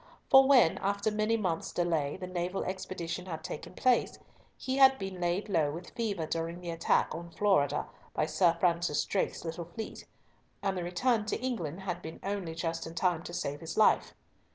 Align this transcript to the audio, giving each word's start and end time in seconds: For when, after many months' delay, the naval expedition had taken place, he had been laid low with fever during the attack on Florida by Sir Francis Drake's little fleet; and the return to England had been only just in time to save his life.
For 0.31 0.47
when, 0.47 0.79
after 0.79 1.11
many 1.11 1.37
months' 1.37 1.71
delay, 1.71 2.17
the 2.17 2.25
naval 2.25 2.63
expedition 2.63 3.27
had 3.27 3.43
taken 3.43 3.75
place, 3.75 4.17
he 4.57 4.77
had 4.77 4.97
been 4.97 5.21
laid 5.21 5.47
low 5.47 5.69
with 5.69 5.91
fever 5.91 6.25
during 6.25 6.59
the 6.59 6.71
attack 6.71 7.13
on 7.13 7.29
Florida 7.29 7.85
by 8.15 8.25
Sir 8.25 8.57
Francis 8.59 9.05
Drake's 9.05 9.45
little 9.45 9.65
fleet; 9.65 10.07
and 10.63 10.75
the 10.75 10.83
return 10.83 11.27
to 11.27 11.39
England 11.39 11.81
had 11.81 12.01
been 12.01 12.19
only 12.23 12.55
just 12.55 12.87
in 12.87 12.95
time 12.95 13.21
to 13.21 13.31
save 13.35 13.59
his 13.61 13.77
life. 13.77 14.15